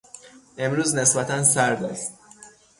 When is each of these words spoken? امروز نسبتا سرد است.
امروز 0.57 0.95
نسبتا 0.95 1.43
سرد 1.43 1.83
است. 1.83 2.13